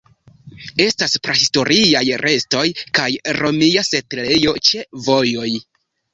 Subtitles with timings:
[0.85, 2.65] Estas prahistoriaj restoj
[3.01, 3.07] kaj
[3.41, 5.49] romia setlejo ĉe vojoj.